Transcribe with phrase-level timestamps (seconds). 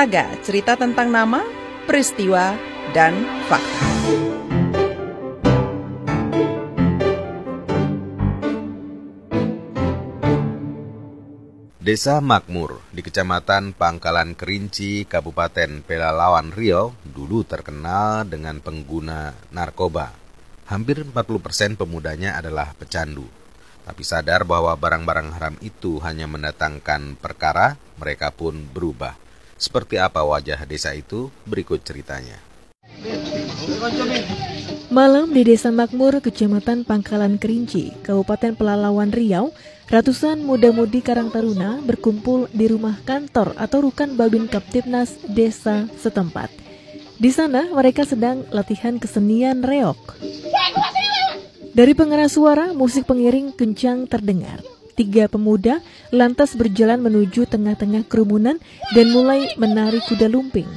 [0.00, 1.44] Saga, cerita tentang nama,
[1.84, 2.56] peristiwa,
[2.96, 3.20] dan
[3.52, 3.84] fakta.
[11.84, 20.16] Desa Makmur di Kecamatan Pangkalan Kerinci, Kabupaten Pelalawan Riau dulu terkenal dengan pengguna narkoba.
[20.72, 23.28] Hampir 40% pemudanya adalah pecandu.
[23.84, 29.28] Tapi sadar bahwa barang-barang haram itu hanya mendatangkan perkara, mereka pun berubah.
[29.60, 31.28] Seperti apa wajah desa itu?
[31.44, 32.40] Berikut ceritanya.
[34.88, 39.52] Malam di Desa Makmur, Kecamatan Pangkalan Kerinci, Kabupaten Pelalawan Riau,
[39.92, 46.48] ratusan muda-mudi Karang Taruna berkumpul di rumah kantor atau rukan Babin Kaptipnas desa setempat.
[47.20, 50.16] Di sana mereka sedang latihan kesenian reok.
[51.76, 54.79] Dari pengeras suara, musik pengiring kencang terdengar.
[55.00, 55.80] Tiga pemuda
[56.12, 58.60] lantas berjalan menuju tengah-tengah kerumunan
[58.92, 60.68] dan mulai menari kuda lumping.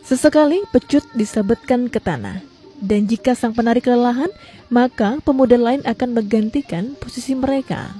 [0.00, 2.40] Sesekali pecut disabetkan ke tanah.
[2.80, 4.32] Dan jika sang penari kelelahan,
[4.72, 7.92] maka pemuda lain akan menggantikan posisi mereka.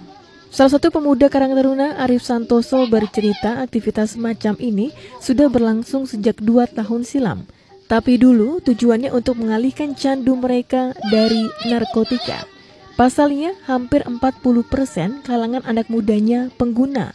[0.49, 6.73] Salah satu pemuda Karang Taruna, Arif Santoso, bercerita aktivitas semacam ini sudah berlangsung sejak dua
[6.73, 7.45] tahun silam.
[7.85, 12.49] Tapi dulu tujuannya untuk mengalihkan candu mereka dari narkotika.
[12.99, 17.15] Pasalnya, hampir 40% kalangan anak mudanya pengguna.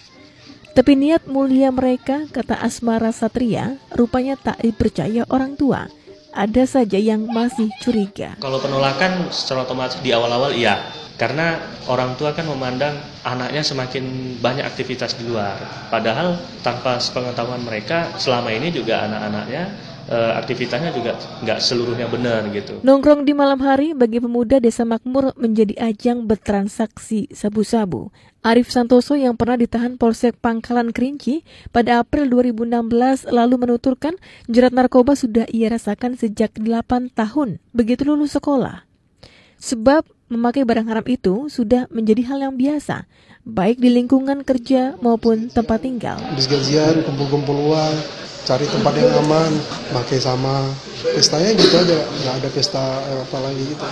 [0.76, 5.88] Tapi niat mulia mereka, kata Asmara Satria, rupanya tak dipercaya orang tua.
[6.36, 8.36] Ada saja yang masih curiga.
[8.44, 10.84] Kalau penolakan secara otomatis di awal-awal iya,
[11.16, 12.92] karena orang tua kan memandang
[13.24, 15.56] anaknya semakin banyak aktivitas di luar.
[15.88, 22.82] Padahal tanpa sepengetahuan mereka selama ini juga anak-anaknya eh, aktivitasnya juga nggak seluruhnya benar gitu.
[22.82, 28.14] Nongkrong di malam hari bagi pemuda desa makmur menjadi ajang bertransaksi sabu-sabu.
[28.46, 31.42] Arif Santoso yang pernah ditahan Polsek Pangkalan Kerinci
[31.74, 34.14] pada April 2016 lalu menuturkan
[34.46, 38.86] jerat narkoba sudah ia rasakan sejak 8 tahun begitu lulus sekolah.
[39.58, 43.10] Sebab memakai barang haram itu sudah menjadi hal yang biasa,
[43.46, 46.18] baik di lingkungan kerja maupun tempat tinggal.
[46.18, 47.96] Habis gajian, kumpul-kumpul uang,
[48.46, 49.52] cari tempat yang aman,
[49.90, 50.70] pakai sama.
[51.02, 53.86] Pestanya gitu aja, nggak ada pesta apa lagi gitu.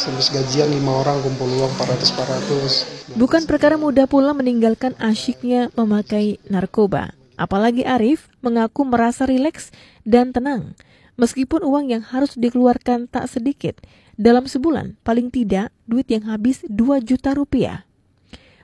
[0.00, 3.20] Habis gajian lima orang kumpul uang 400-400.
[3.20, 7.12] Bukan perkara mudah pula meninggalkan asyiknya memakai narkoba.
[7.36, 9.68] Apalagi Arif mengaku merasa rileks
[10.08, 10.72] dan tenang.
[11.20, 13.76] Meskipun uang yang harus dikeluarkan tak sedikit,
[14.16, 17.84] dalam sebulan paling tidak duit yang habis 2 juta rupiah.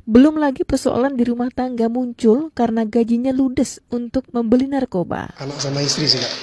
[0.07, 5.35] Belum lagi persoalan di rumah tangga muncul karena gajinya ludes untuk membeli narkoba.
[5.35, 6.35] Anak sama istri sih kak.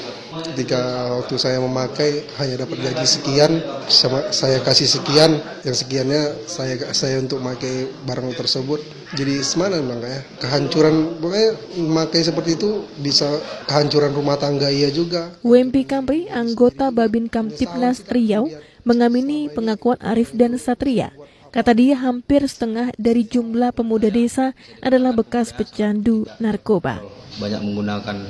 [0.51, 6.75] Ketika waktu saya memakai hanya dapat gaji sekian, sama saya kasih sekian, yang sekiannya saya
[6.91, 8.83] saya untuk memakai barang tersebut.
[9.15, 10.19] Jadi semana bang ya?
[10.43, 13.31] Kehancuran pokoknya memakai seperti itu bisa
[13.71, 15.39] kehancuran rumah tangga iya juga.
[15.39, 18.51] WMP Kamri, anggota Babin Kamtipnas Riau,
[18.83, 21.15] mengamini pengakuan Arif dan Satria.
[21.53, 26.97] Kata dia hampir setengah dari jumlah pemuda desa adalah bekas pecandu narkoba.
[27.37, 28.25] Banyak menggunakan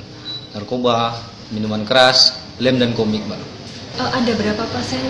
[0.52, 1.16] narkoba,
[1.48, 3.40] minuman keras, lem dan komik, Mbak.
[3.96, 5.00] Uh, ada berapa persen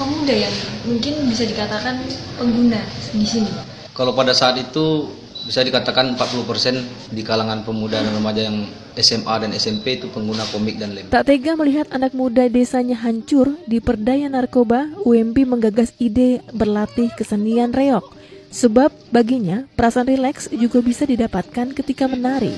[0.00, 0.56] pemuda yang
[0.88, 2.00] mungkin bisa dikatakan
[2.40, 2.80] pengguna
[3.12, 3.52] di sini?
[3.92, 5.12] Kalau pada saat itu
[5.50, 10.78] bisa dikatakan 40% di kalangan pemuda dan remaja yang SMA dan SMP itu pengguna komik
[10.78, 11.10] dan lem.
[11.10, 17.74] Tak tega melihat anak muda desanya hancur di perdaya narkoba, UMP menggagas ide berlatih kesenian
[17.74, 18.14] reok.
[18.54, 22.54] Sebab baginya perasaan rileks juga bisa didapatkan ketika menari.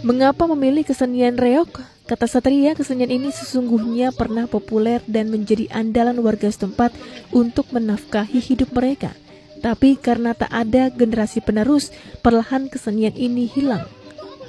[0.00, 1.84] Mengapa memilih kesenian reok?
[2.08, 6.96] Kata Satria, kesenian ini sesungguhnya pernah populer dan menjadi andalan warga setempat
[7.28, 9.12] untuk menafkahi hidup mereka.
[9.60, 11.90] Tapi karena tak ada generasi penerus,
[12.20, 13.84] perlahan kesenian ini hilang.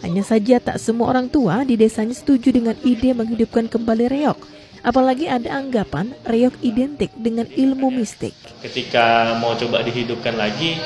[0.05, 4.37] Hanya saja tak semua orang tua di desanya setuju dengan ide menghidupkan kembali reok.
[4.85, 8.31] Apalagi ada anggapan reok identik dengan ilmu mistik.
[8.61, 10.77] Ketika mau coba dihidupkan lagi,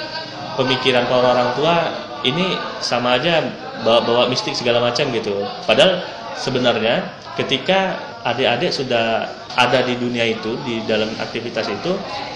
[0.55, 1.75] pemikiran para orang tua
[2.23, 3.43] ini sama aja
[3.83, 5.43] bawa-bawa mistik segala macam gitu.
[5.67, 6.01] Padahal
[6.39, 9.27] sebenarnya ketika adik-adik sudah
[9.57, 11.93] ada di dunia itu, di dalam aktivitas itu,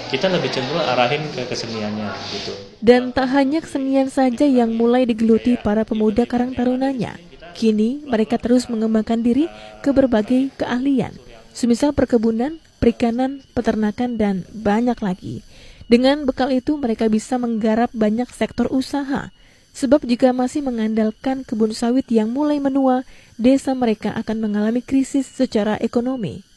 [0.09, 2.53] kita lebih cenderung arahin ke keseniannya gitu.
[2.79, 7.17] Dan tak hanya kesenian saja yang mulai digeluti para pemuda Karang Tarunanya.
[7.55, 9.47] Kini mereka terus mengembangkan diri
[9.79, 11.15] ke berbagai keahlian,
[11.55, 15.41] semisal perkebunan, perikanan, peternakan, dan banyak lagi.
[15.87, 19.31] Dengan bekal itu mereka bisa menggarap banyak sektor usaha,
[19.75, 23.03] Sebab jika masih mengandalkan kebun sawit yang mulai menua,
[23.35, 26.47] desa mereka akan mengalami krisis secara ekonomi.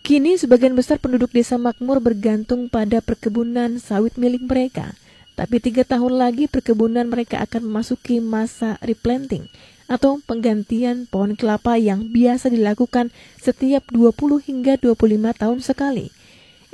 [0.00, 4.96] Kini sebagian besar penduduk desa makmur bergantung pada perkebunan sawit milik mereka.
[5.36, 9.44] Tapi tiga tahun lagi perkebunan mereka akan memasuki masa replanting
[9.84, 16.08] atau penggantian pohon kelapa yang biasa dilakukan setiap 20 hingga 25 tahun sekali.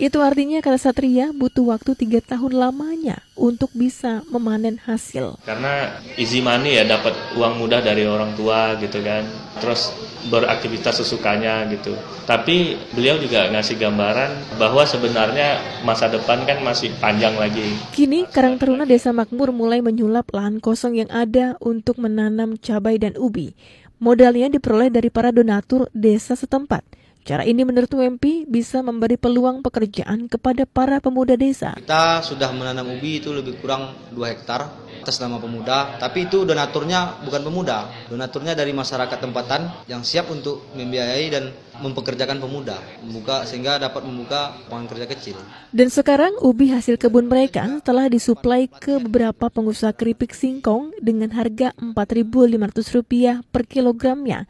[0.01, 5.37] Itu artinya kata Satria butuh waktu tiga tahun lamanya untuk bisa memanen hasil.
[5.45, 9.29] Karena easy money ya dapat uang mudah dari orang tua gitu kan.
[9.61, 9.93] Terus
[10.33, 11.93] beraktivitas sesukanya gitu.
[12.25, 17.69] Tapi beliau juga ngasih gambaran bahwa sebenarnya masa depan kan masih panjang lagi.
[17.93, 23.21] Kini Karang Taruna Desa Makmur mulai menyulap lahan kosong yang ada untuk menanam cabai dan
[23.21, 23.53] ubi.
[24.01, 27.00] Modalnya diperoleh dari para donatur desa setempat.
[27.21, 31.77] Cara ini menurut UMP bisa memberi peluang pekerjaan kepada para pemuda desa.
[31.77, 37.25] Kita sudah menanam ubi itu lebih kurang 2 hektar atas nama pemuda, tapi itu donaturnya
[37.25, 43.81] bukan pemuda, donaturnya dari masyarakat tempatan yang siap untuk membiayai dan mempekerjakan pemuda, membuka sehingga
[43.81, 45.37] dapat membuka lapangan kerja kecil.
[45.73, 51.73] Dan sekarang ubi hasil kebun mereka telah disuplai ke beberapa pengusaha keripik singkong dengan harga
[51.81, 54.45] Rp4.500 per kilogramnya.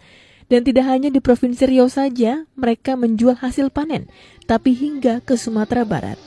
[0.50, 4.10] Dan tidak hanya di Provinsi Riau saja mereka menjual hasil panen,
[4.50, 6.18] tapi hingga ke Sumatera Barat.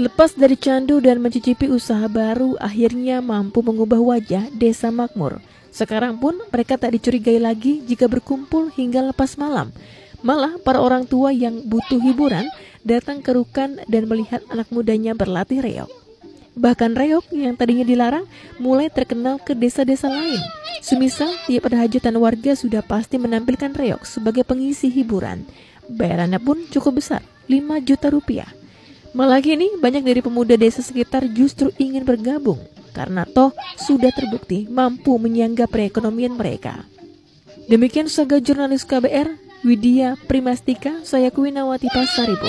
[0.00, 5.44] Lepas dari candu dan mencicipi usaha baru, akhirnya mampu mengubah wajah desa makmur.
[5.68, 9.68] Sekarang pun mereka tak dicurigai lagi jika berkumpul hingga lepas malam.
[10.24, 12.48] Malah para orang tua yang butuh hiburan
[12.80, 15.92] datang ke rukan dan melihat anak mudanya berlatih reok.
[16.56, 18.24] Bahkan reok yang tadinya dilarang
[18.56, 20.61] mulai terkenal ke desa-desa lain.
[20.80, 25.44] Semisal tiap ada hajatan warga sudah pasti menampilkan reok sebagai pengisi hiburan.
[25.92, 27.20] Bayarannya pun cukup besar,
[27.50, 28.48] 5 juta rupiah.
[29.12, 32.56] Malah kini banyak dari pemuda desa sekitar justru ingin bergabung
[32.96, 36.88] karena toh sudah terbukti mampu menyangga perekonomian mereka.
[37.68, 42.48] Demikian saga jurnalis KBR, Widya Primastika, saya Kuinawati Pasaribu.